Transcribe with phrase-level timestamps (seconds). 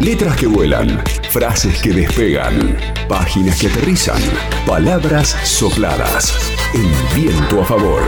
[0.00, 2.76] Letras que vuelan, frases que despegan,
[3.08, 4.22] páginas que aterrizan,
[4.64, 6.52] palabras sopladas.
[6.72, 8.02] En viento a favor.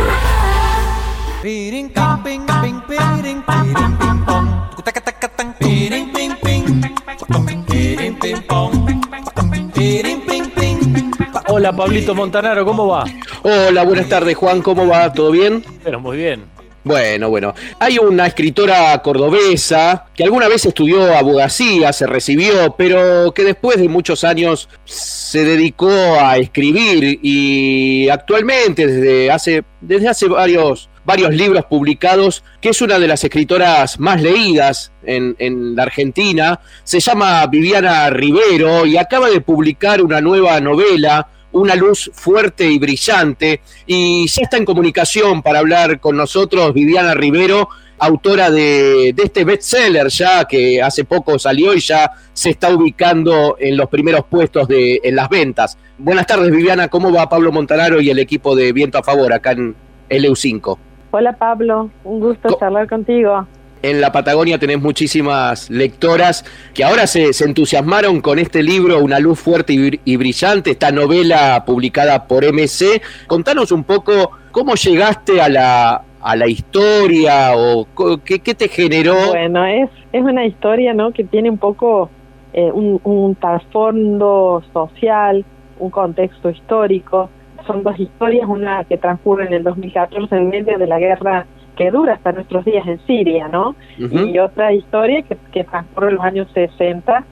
[11.49, 13.05] Hola Pablito Montanaro, ¿cómo va?
[13.43, 15.13] Hola, buenas tardes Juan, ¿cómo va?
[15.13, 15.65] ¿Todo bien?
[15.83, 16.60] Pero muy bien.
[16.83, 17.55] Bueno, bueno.
[17.79, 23.89] Hay una escritora cordobesa que alguna vez estudió abogacía, se recibió, pero que después de
[23.89, 31.67] muchos años se dedicó a escribir y actualmente desde hace, desde hace varios, varios libros
[31.67, 37.47] publicados, que es una de las escritoras más leídas en, en la Argentina, se llama
[37.47, 43.61] Viviana Rivero y acaba de publicar una nueva novela una luz fuerte y brillante.
[43.87, 47.69] Y ya está en comunicación para hablar con nosotros Viviana Rivero,
[47.99, 53.57] autora de, de, este bestseller ya que hace poco salió y ya se está ubicando
[53.59, 55.77] en los primeros puestos de, en las ventas.
[55.99, 59.53] Buenas tardes Viviana, ¿cómo va Pablo Montanaro y el equipo de Viento a Favor acá
[59.53, 59.77] en
[60.09, 60.79] LU5?
[61.11, 63.47] Hola Pablo, un gusto Co charlar contigo
[63.83, 69.19] en la Patagonia tenés muchísimas lectoras que ahora se, se entusiasmaron con este libro, Una
[69.19, 69.73] luz fuerte
[70.05, 73.01] y, brillante, esta novela publicada por MC.
[73.27, 77.87] Contanos un poco cómo llegaste a la, a la historia o
[78.25, 79.15] qué, qué te generó.
[79.29, 81.13] Bueno, es, es una historia ¿no?
[81.13, 82.11] que tiene un poco
[82.53, 85.45] eh, un, un trasfondo social,
[85.79, 87.31] un contexto histórico.
[87.67, 91.47] Son dos historias, una que transcurre en el 2014 en medio de la guerra
[91.81, 93.71] que dura hasta nuestros días en Siria, ¿no?
[93.71, 94.31] Uh -huh.
[94.31, 97.25] Y otra historia que, que transcurre en los años 60,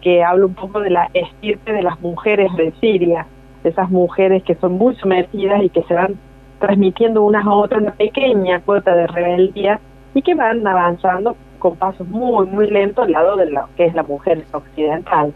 [0.00, 3.26] que habla un poco de la estirpe de las mujeres de Siria,
[3.64, 6.14] de esas mujeres que son muy sometidas y que se van
[6.60, 9.80] transmitiendo unas a otras una pequeña cuota de rebeldía
[10.14, 13.94] y que van avanzando con pasos muy, muy lentos al lado de lo que es
[13.94, 15.32] la mujer occidental.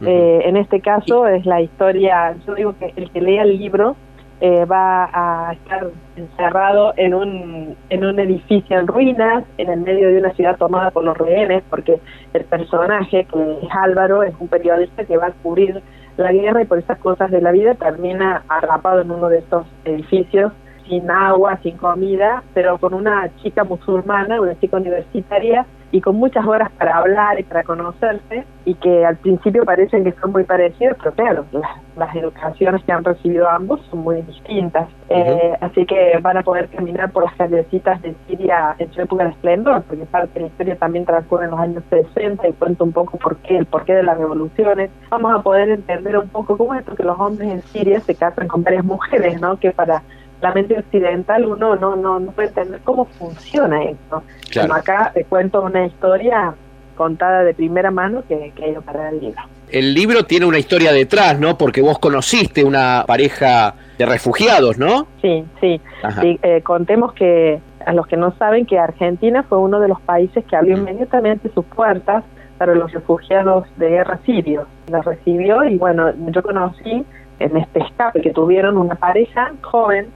[0.00, 0.08] Uh -huh.
[0.08, 3.96] eh, en este caso es la historia, yo digo que el que lea el libro
[4.40, 10.08] eh, va a estar encerrado en un, en un edificio en ruinas, en el medio
[10.08, 12.00] de una ciudad tomada por los rehenes, porque
[12.32, 15.82] el personaje, que es Álvaro, es un periodista que va a cubrir
[16.16, 19.66] la guerra y por esas cosas de la vida termina atrapado en uno de estos
[19.84, 20.52] edificios
[20.88, 26.44] sin agua, sin comida, pero con una chica musulmana, una chica universitaria, y con muchas
[26.46, 30.96] horas para hablar y para conocerse, y que al principio parecen que son muy parecidos,
[30.98, 34.88] pero claro, las, las educaciones que han recibido ambos son muy distintas.
[35.08, 35.38] Uh -huh.
[35.38, 39.24] eh, así que van a poder caminar por las callecitas de Siria en su época
[39.24, 42.84] de esplendor, porque parte de la historia también transcurre en los años 60 y cuenta
[42.84, 44.90] un poco por qué, el porqué de las revoluciones.
[45.10, 48.14] Vamos a poder entender un poco cómo es esto que los hombres en Siria se
[48.14, 49.58] casan con varias mujeres, ¿no?
[49.58, 50.02] Que para
[50.44, 54.22] la mente occidental uno no, no, no puede entender cómo funciona esto.
[54.50, 54.68] Claro.
[54.68, 56.54] Como acá te cuento una historia
[56.96, 59.40] contada de primera mano que, que ha ido para el libro.
[59.70, 61.56] El libro tiene una historia detrás, ¿no?
[61.56, 65.06] Porque vos conociste una pareja de refugiados, ¿no?
[65.22, 65.80] Sí, sí.
[66.20, 70.00] sí eh, contemos que a los que no saben que Argentina fue uno de los
[70.02, 72.22] países que abrió inmediatamente sus puertas
[72.58, 74.66] para los refugiados de guerra sirios.
[74.90, 77.02] Los recibió y bueno, yo conocí
[77.38, 80.08] en este escape que tuvieron una pareja joven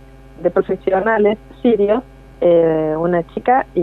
[0.42, 2.02] de profesionales sirios,
[2.40, 3.80] eh, una chica y,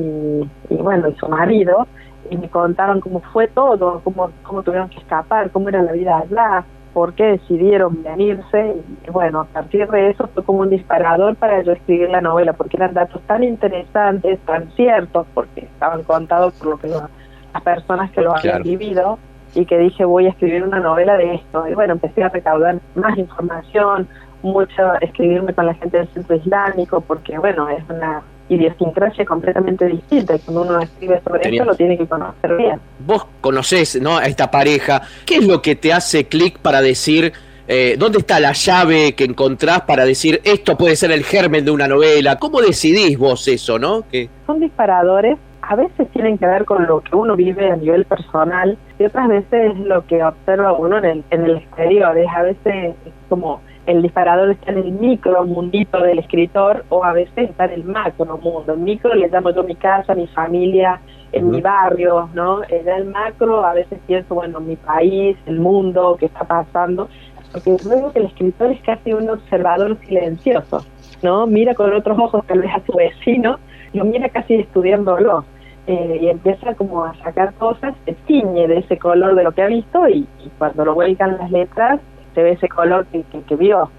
[0.69, 1.87] y, bueno, y su marido,
[2.29, 6.17] y me contaban cómo fue todo, cómo, cómo tuvieron que escapar, cómo era la vida
[6.17, 6.63] allá,
[6.93, 11.61] por qué decidieron venirse, y bueno, a partir de eso fue como un disparador para
[11.61, 16.67] yo escribir la novela, porque eran datos tan interesantes, tan ciertos, porque estaban contados por
[16.67, 19.19] lo que las personas que lo habían vivido,
[19.53, 22.79] y que dije voy a escribir una novela de esto, y bueno, empecé a recaudar
[22.95, 24.07] más información,
[24.41, 30.35] mucho escribirme con la gente del centro islámico porque bueno es una idiosincrasia completamente distinta
[30.35, 31.61] y cuando uno escribe sobre Tenía...
[31.61, 32.79] esto lo tiene que conocer bien.
[32.99, 34.17] Vos conocés ¿no?
[34.17, 37.33] a esta pareja, ¿qué es lo que te hace clic para decir
[37.67, 41.71] eh, dónde está la llave que encontrás para decir esto puede ser el germen de
[41.71, 42.37] una novela?
[42.37, 44.03] ¿Cómo decidís vos eso, no?
[44.07, 44.29] Que...
[44.45, 48.77] Son disparadores a veces tienen que ver con lo que uno vive a nivel personal
[48.99, 52.43] y otras veces es lo que observa uno en el, en el exterior, es a
[52.43, 52.95] veces
[53.29, 57.71] como el disparador está en el micro mundito del escritor o a veces está en
[57.71, 58.73] el macro mundo.
[58.73, 60.99] El micro le llamo yo mi casa, mi familia,
[61.31, 61.51] en uh -huh.
[61.51, 62.61] mi barrio, ¿no?
[62.67, 67.09] En el macro a veces pienso, bueno, mi país, el mundo, qué está pasando,
[67.51, 70.83] porque luego que el escritor es casi un observador silencioso,
[71.21, 71.45] ¿no?
[71.45, 73.59] Mira con otros ojos tal vez a su vecino,
[73.93, 75.45] lo mira casi estudiándolo.
[75.87, 79.61] Eh, y empieza como a sacar cosas, se ciñe de ese color de lo que
[79.61, 82.01] ha visto y, y cuando lo vuelcan las letras
[82.35, 83.89] se ve ese color que, que, que vio,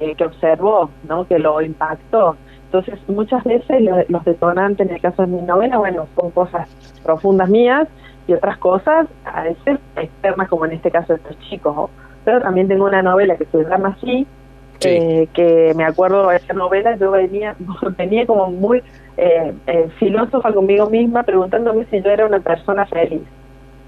[0.00, 1.26] eh, que observó, ¿no?
[1.26, 2.36] que lo impactó.
[2.66, 6.68] Entonces, muchas veces lo, los detonantes, en el caso de mi novela, bueno, son cosas
[7.02, 7.88] profundas mías,
[8.26, 11.90] y otras cosas a veces externas, como en este caso de estos chicos.
[12.24, 14.26] Pero también tengo una novela que se llama así,
[14.80, 17.54] eh, que me acuerdo de esa novela, yo venía,
[17.98, 18.82] venía como muy
[19.16, 23.22] eh, eh, filósofa conmigo misma, preguntándome si yo era una persona feliz.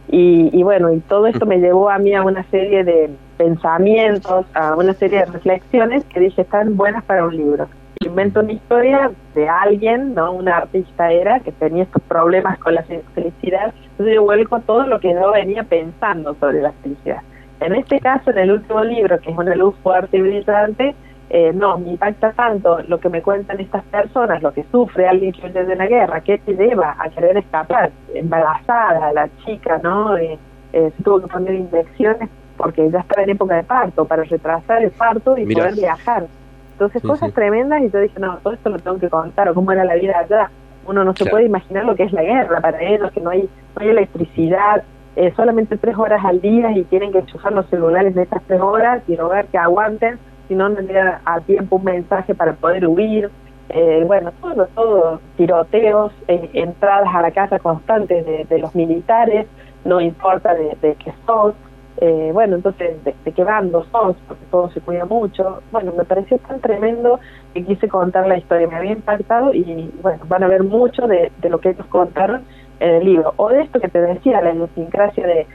[0.09, 4.47] Y, y, bueno, y todo esto me llevó a mí a una serie de pensamientos,
[4.55, 7.69] a una serie de reflexiones que dije están buenas para un libro.
[8.05, 12.83] Invento una historia de alguien, no una artista era, que tenía estos problemas con la
[12.83, 17.23] felicidad, entonces yo vuelco todo lo que yo venía pensando sobre la felicidad.
[17.61, 20.95] En este caso, en el último libro, que es una luz fuerte y brillante,
[21.29, 25.33] eh, no, me impacta tanto lo que me cuentan estas personas, lo que sufre alguien
[25.33, 30.17] que huye de una guerra, qué te lleva a querer escapar, embarazada, la chica, ¿no?
[30.17, 30.39] Eh,
[30.73, 34.83] eh, se tuvo que poner inyecciones porque ya estaba en época de parto, para retrasar
[34.83, 36.27] el parto y poder viajar.
[36.73, 39.73] Entonces, cosas tremendas y yo dije, no, todo esto lo tengo que contar, o cómo
[39.73, 40.51] era la vida allá.
[40.87, 43.43] Uno no se puede imaginar lo que es la guerra para ellos, que no hay,
[43.43, 44.85] no hay electricidad,
[45.17, 48.61] eh, solamente tres horas al día y tienen que enchufar los celulares de estas tres
[48.61, 52.87] horas y rogar que aguanten, si no, no llega a tiempo un mensaje para poder
[52.87, 53.31] huir.
[53.69, 59.49] Eh, bueno, todo, todo, tiroteos, entradas a la casa constantes de, los militares,
[59.85, 61.55] no importa de, de qué sos,
[61.99, 65.63] eh, bueno, entonces, de, de, qué bando sos, porque todo se cuida mucho.
[65.73, 67.19] Bueno, me pareció tan tremendo
[67.55, 71.33] que quise contar la historia, me había impactado y bueno, van a ver mucho de,
[71.41, 72.45] de lo que ellos contaron
[72.81, 73.33] en el libro.
[73.37, 75.47] O de esto que te decía, la idiosincrasia de,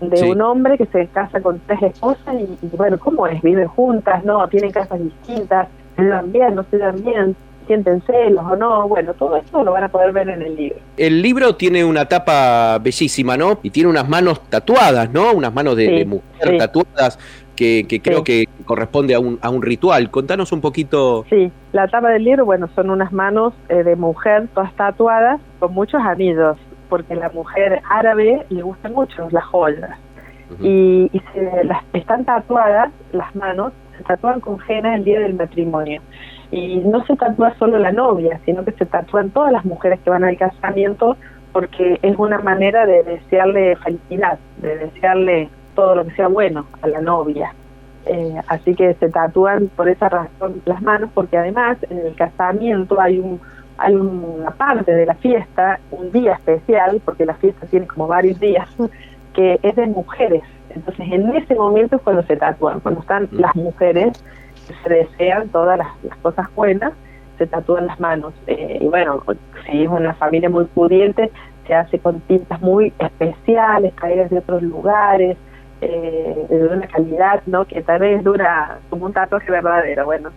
[0.00, 3.40] de un hombre que se casa con tres esposas y, bueno, ¿cómo es?
[3.42, 4.46] Viven juntas, ¿no?
[4.48, 9.14] Tienen casas distintas, se dan bien, no se dan bien, sienten celos o no, bueno,
[9.14, 10.78] todo eso lo van a poder ver en el libro.
[10.96, 13.58] El libro tiene una tapa bellísima, ¿no?
[13.62, 15.32] Y tiene unas manos tatuadas, ¿no?
[15.32, 17.18] Unas manos de, mujer tatuadas
[17.56, 20.10] que, que creo que corresponde a un, a un ritual.
[20.10, 21.24] Contanos un poquito.
[21.30, 25.72] Sí, la tapa del libro, bueno, son unas manos eh, de mujer todas tatuadas con
[25.72, 29.98] muchos anillos porque a la mujer árabe le gustan mucho las joyas.
[30.60, 36.00] Y, se, las, están tatuadas, las manos, se tatúan con henna el día del matrimonio.
[36.50, 40.10] Y no se tatúa solo la novia, sino que se tatúan todas las mujeres que
[40.10, 41.16] van al casamiento
[41.52, 46.86] porque es una manera de desearle felicidad, de desearle todo lo que sea bueno a
[46.86, 47.54] la novia.
[48.04, 53.00] Eh, así que se tatúan por esa razón las manos, porque además en el casamiento
[53.00, 53.40] hay un
[53.78, 58.38] hay una parte de la fiesta, un día especial, porque la fiesta tiene como varios
[58.40, 58.68] días,
[59.34, 60.42] que es de mujeres.
[60.70, 64.22] Entonces, en ese momento es cuando se tatúan, cuando están las mujeres
[64.82, 65.88] se desean todas las,
[66.22, 66.92] cosas buenas,
[67.38, 68.34] se tatúan las manos.
[68.46, 69.22] Eh, y bueno,
[69.64, 71.30] si es una familia muy pudiente,
[71.66, 75.36] se hace con tintas muy especiales, caídas de otros lugares,
[75.86, 77.64] eh, de una calidad, ¿no?
[77.64, 80.04] Que tal vez dura como un tatuaje verdadero.
[80.04, 80.30] Bueno,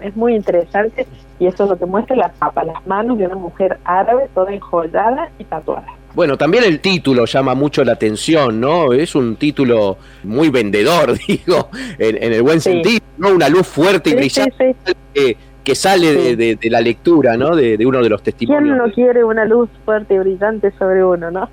[0.00, 1.06] es muy interesante
[1.38, 4.52] y eso es lo que muestra la tapa, las manos de una mujer árabe toda
[4.52, 5.86] enjollada y tatuada.
[6.14, 8.92] Bueno, también el título llama mucho la atención, ¿no?
[8.92, 13.30] Es un título muy vendedor, digo, en, el buen sentido, ¿no?
[13.30, 14.76] Una luz fuerte y brillante
[15.12, 15.36] que,
[15.74, 17.56] sale de, la lectura, ¿no?
[17.56, 18.62] De, uno de los testimonios.
[18.62, 21.48] ¿Quién no quiere una luz fuerte y brillante sobre uno, no?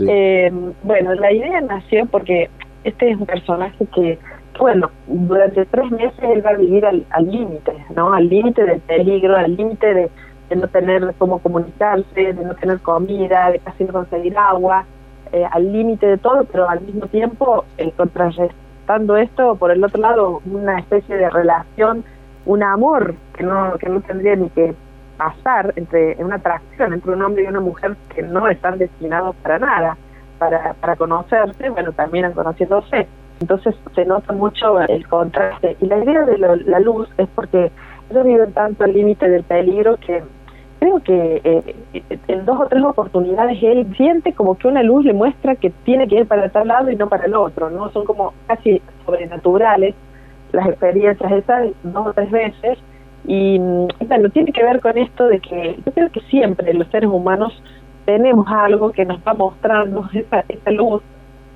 [0.08, 2.50] eh, bueno, la idea nació porque
[2.84, 4.18] este es un personaje que
[4.58, 8.12] bueno, durante tres meses él va a vivir al límite, ¿no?
[8.12, 10.10] Al límite del peligro, al límite de,
[10.54, 14.84] no tener cómo comunicarse, de no tener comida, de casi no conseguir agua,
[15.32, 20.00] eh, al límite de todo, pero al mismo tiempo, eh, contrarrestando esto, por el otro
[20.00, 22.04] lado, una especie de relación,
[22.46, 24.74] un amor que no, que no tendría ni que
[25.16, 29.58] pasar entre una atracción entre un hombre y una mujer que no están destinados para
[29.58, 29.96] nada,
[30.38, 33.06] para, para conocerse, bueno, también conociéndose
[33.40, 35.76] entonces se nota mucho el contraste.
[35.80, 37.70] Y la idea de la luz es porque
[38.10, 40.22] ellos viven tanto al límite del peligro que
[40.78, 41.74] creo que eh,
[42.28, 46.06] en dos o tres oportunidades él siente como que una luz le muestra que tiene
[46.06, 47.90] que ir para tal lado y no para el otro, ¿no?
[47.90, 49.94] Son como casi sobrenaturales
[50.54, 52.78] las experiencias esas dos o tres veces.
[53.26, 57.08] Y bueno, tiene que ver con esto de que yo creo que siempre los seres
[57.08, 57.52] humanos
[58.04, 61.02] tenemos algo que nos va mostrando esa, esa luz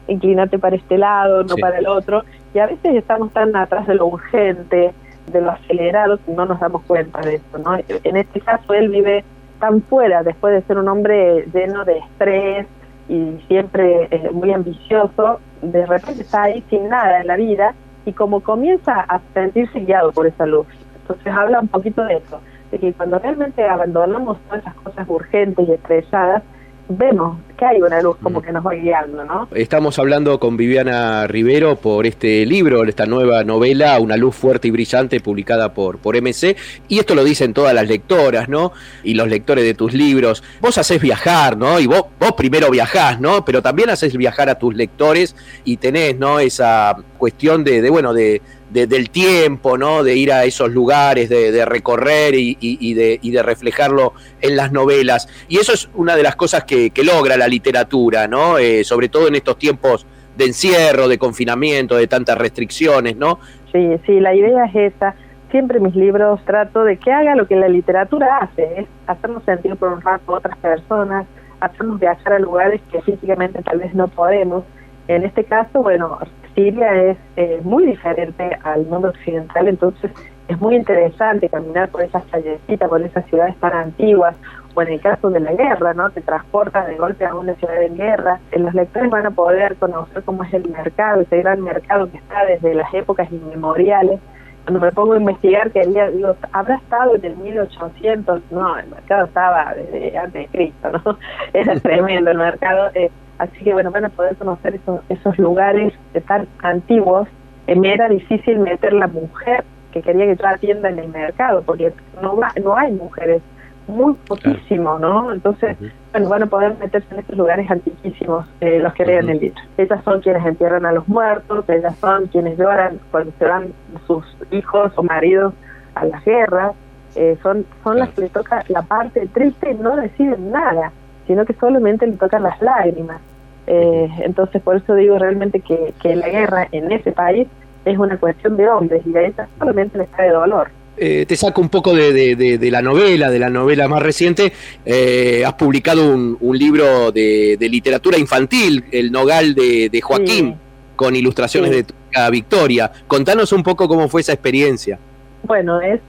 [0.09, 2.25] inclinarte para este lado, no para el otro,
[2.55, 4.93] y a veces estamos tan atrás de lo urgente,
[5.31, 7.77] de lo acelerado, que no nos damos cuenta de eso, ¿no?
[7.77, 9.25] En este caso él vive
[9.61, 12.67] tan fuera, después de ser un hombre lleno de estrés
[13.09, 17.75] y siempre eh, muy ambicioso, de repente está ahí sin nada en la vida
[18.09, 20.67] y como comienza a sentirse guiado por esa luz.
[21.03, 25.69] Entonces habla un poquito de eso, de que cuando realmente abandonamos todas esas cosas urgentes
[25.69, 26.43] y estresadas,
[26.89, 29.49] vemos que hay una luz como que nos va guiando, ¿no?
[29.53, 34.71] Estamos hablando con Viviana Rivero por este libro, esta nueva novela, Una luz fuerte y
[34.71, 36.57] brillante, publicada por, por MC,
[36.89, 38.73] y esto lo dicen todas las lectoras, ¿no?
[39.03, 40.43] Y los lectores de tus libros.
[40.61, 41.81] Vos haces viajar, ¿no?
[41.81, 43.45] Y vos, vos primero viajás, ¿no?
[43.45, 46.41] Pero también haces viajar a tus lectores y tenés, ¿no?
[46.41, 50.03] Esa cuestión de, de bueno, de del tiempo, ¿no?
[50.03, 52.55] de ir a esos lugares, de, recorrer y,
[52.95, 55.29] de, y, de, reflejarlo en las novelas.
[55.49, 58.59] Y eso es una de las cosas que, logra la literatura, ¿no?
[58.59, 60.07] Eh, sobre todo en estos tiempos
[60.37, 63.39] de encierro, de confinamiento, de tantas restricciones, ¿no?
[63.73, 65.15] Sí, sí, la idea es esa.
[65.51, 69.77] Siempre mis libros trato de que haga lo que la literatura hace, es hacernos sentir
[69.77, 71.27] por un rato a otras personas,
[71.61, 74.65] hacernos viajar a lugares que físicamente tal vez no podemos.
[75.09, 76.19] En este caso, bueno,
[76.59, 80.11] Siria es eh, muy diferente al mundo occidental, entonces
[80.49, 84.35] es muy interesante caminar por esas callecitas, por esas ciudades tan antiguas,
[84.75, 86.11] o en el caso de la guerra, ¿no?
[86.11, 88.41] Te transportas de golpe a una ciudad en guerra.
[88.51, 92.17] Eh, los lectores van a poder conocer cómo es el mercado, ese gran mercado que
[92.17, 94.19] está desde las épocas inmemoriales.
[94.65, 99.27] Cuando me pongo a investigar, que digo, habrá estado en el 1800, no, el mercado
[99.27, 101.19] estaba desde antes de Cristo, ¿no?
[101.53, 102.91] Era tremendo el mercado.
[102.95, 105.93] Eh, Así que bueno, van a poder conocer esos, esos lugares
[106.27, 107.29] tan antiguos.
[107.67, 111.63] Eh, me era difícil meter la mujer que quería que yo atienda en el mercado,
[111.63, 113.43] porque no, no hay mujeres,
[113.89, 115.33] muy poquísimo, ¿no?
[115.33, 115.77] Entonces,
[116.13, 119.61] bueno, van a poder meterse en estos lugares antiquísimos, eh, los que lean el libro.
[119.77, 123.73] Ellas son quienes entierran a los muertos, ellas son quienes lloran cuando se van
[124.07, 125.55] sus hijos o maridos
[125.95, 126.75] a las guerras,
[127.17, 130.93] eh, son, son las que le toca la parte triste y no deciden nada
[131.29, 133.21] sino que solamente le tocan las lágrimas.
[133.69, 137.47] Eh, entonces, por eso digo realmente que, que, la guerra en ese país
[137.85, 140.71] es una cuestión de hombres y a ella solamente les trae dolor.
[140.97, 144.53] Eh, te saco un poco de, de, la novela, de la novela más reciente.
[144.85, 150.57] Eh, has publicado un, un libro de, literatura infantil, El Nogal de, Joaquín,
[150.97, 151.85] con ilustraciones de
[152.33, 152.91] Victoria.
[153.07, 154.99] Contanos un poco cómo fue esa experiencia.
[155.45, 156.01] Bueno, es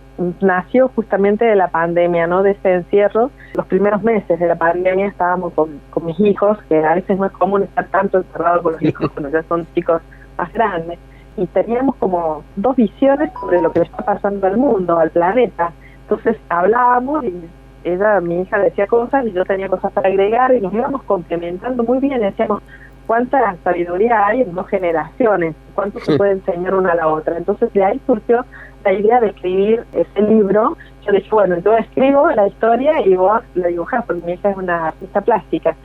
[0.42, 2.44] nació justamente de la pandemia, ¿no?
[2.44, 3.32] De ese encierro.
[3.54, 7.26] Los primeros meses de la pandemia estábamos con, con mis hijos, que a veces no
[7.26, 10.02] es común estar tanto encerrado con los hijos cuando ya son chicos
[10.38, 11.00] más grandes.
[11.38, 15.72] Y teníamos como dos visiones sobre lo que le está pasando al mundo, al planeta.
[16.02, 17.50] Entonces hablábamos y
[17.84, 21.84] ella, mi hija decía cosas y yo tenía cosas para agregar y nos íbamos complementando
[21.84, 22.20] muy bien.
[22.20, 22.62] Decíamos,
[23.10, 27.38] cuánta sabiduría hay en dos generaciones, cuánto se puede enseñar una a la otra.
[27.38, 28.46] Entonces de ahí surgió
[28.84, 33.42] la idea de escribir ese libro, yo dije, bueno, yo escribo la historia y vos
[33.56, 35.76] la dibujás, porque mi hija es una artista plástica.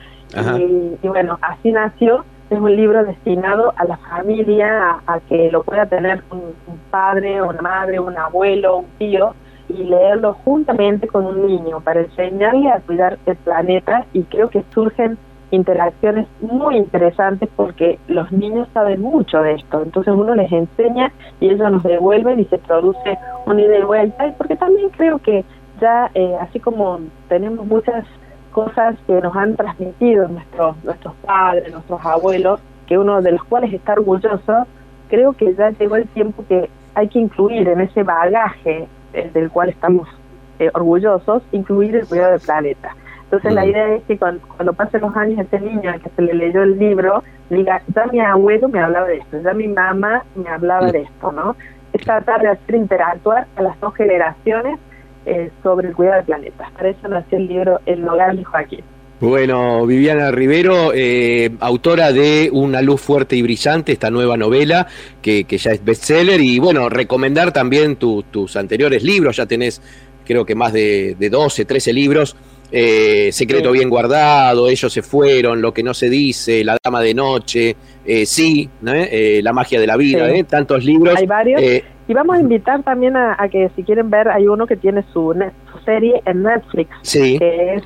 [0.57, 2.25] Y, bueno, así nació.
[2.49, 7.41] Es un libro destinado a la familia, a, que lo pueda tener un, un, padre,
[7.41, 9.33] una madre, un abuelo, un tío,
[9.67, 14.05] y leerlo juntamente con un niño para enseñarle a cuidar el planeta.
[14.13, 15.17] Y creo que surgen
[15.51, 21.49] interacciones muy interesantes porque los niños saben mucho de esto, entonces uno les enseña y
[21.49, 25.45] ellos nos devuelven y se produce un ida y vuelta, porque también creo que
[25.79, 28.05] ya eh, así como tenemos muchas
[28.51, 33.73] cosas que nos han transmitido nuestros, nuestros padres, nuestros abuelos, que uno de los cuales
[33.73, 34.65] está orgulloso,
[35.09, 39.49] creo que ya llegó el tiempo que hay que incluir en ese bagaje eh, del
[39.49, 40.07] cual estamos
[40.59, 42.95] eh, orgullosos, incluir el cuidado del planeta.
[43.25, 46.33] Entonces la idea es que cuando, pasen los años ese niño al que se le
[46.33, 50.47] leyó el libro, diga, ya mi abuelo me hablaba de esto, ya mi mamá me
[50.47, 51.55] hablaba de esto, ¿no?
[51.91, 54.79] Es tratar de hacer interactuar a las dos generaciones
[55.25, 56.69] eh, sobre el cuidado del planeta.
[56.75, 58.83] Para eso nació el libro El hogar de Joaquín.
[59.19, 64.87] Bueno, Viviana Rivero, eh, autora de Una luz fuerte y brillante, esta nueva novela
[65.21, 69.81] que, que ya es bestseller, y bueno, recomendar también tus anteriores libros, ya tenés
[70.25, 72.35] creo que más de, de 12, 13 libros
[72.77, 77.13] eh, secreto bien guardado, ellos se fueron, lo que no se dice, La Dama de
[77.13, 81.15] Noche, eh, sí, eh, La Magia de la Vida, tantos libros.
[81.17, 81.61] Hay varios.
[81.61, 85.33] y vamos a invitar también a, que si quieren ver, hay uno que tiene su,
[85.85, 87.83] serie en Netflix, que es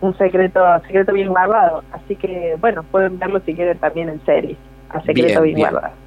[0.00, 1.84] un secreto, secreto bien guardado.
[1.92, 4.56] Así que, bueno, pueden verlo si quieren también en serie,
[4.88, 6.05] a Secreto bien guardado.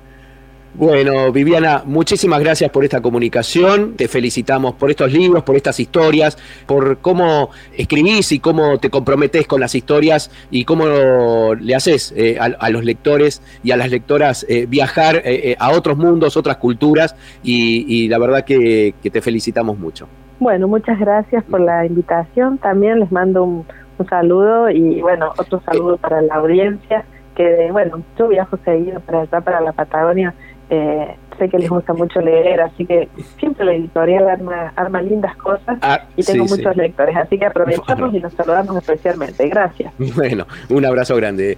[0.76, 3.96] Bueno, Viviana, muchísimas gracias por esta comunicación.
[3.96, 9.48] Te felicitamos por estos libros, por estas historias, por cómo escribís y cómo te comprometes
[9.48, 14.46] con las historias y cómo le haces eh, a, los lectores y a las lectoras
[14.48, 20.08] eh, viajar eh, a otros mundos, otras culturas y, la verdad que, te felicitamos mucho.
[20.40, 22.60] Bueno, muchas gracias por la invitación.
[22.60, 23.66] También les mando un,
[23.98, 27.04] un saludo y bueno, otro saludo para la audiencia
[27.40, 30.36] que bueno, yo viajo seguido para allá, para la Patagonia
[30.70, 33.08] Eh, sé que les gusta mucho leer, así que
[33.40, 36.80] siempre la editorial arma, arma lindas cosas Ah, y tengo sí, muchos sí.
[36.80, 38.18] lectores, así que aprovechamos Bueno.
[38.18, 39.48] y nos saludamos especialmente.
[39.50, 39.94] Gracias.
[40.16, 41.58] Bueno, un abrazo grande.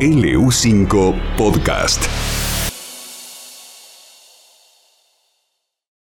[0.00, 2.04] LU5 Podcast.